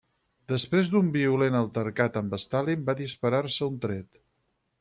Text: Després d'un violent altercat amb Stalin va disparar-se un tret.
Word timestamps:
Després 0.51 0.89
d'un 0.93 1.11
violent 1.17 1.59
altercat 1.59 2.19
amb 2.23 2.35
Stalin 2.47 2.89
va 2.91 2.99
disparar-se 3.05 3.69
un 3.73 3.81
tret. 3.85 4.23